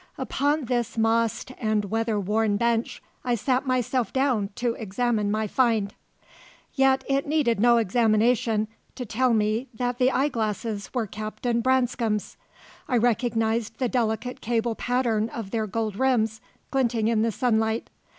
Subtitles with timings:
[0.17, 5.93] Upon this mossed and weather worn bench I sat myself down to examine my find.
[6.73, 12.35] Yet it needed no examination to tell me that the eyeglasses were Captain Branscome's.
[12.87, 16.41] I recognized the delicate cable pattern of their gold rims,
[16.71, 17.91] glinting in the sunlight.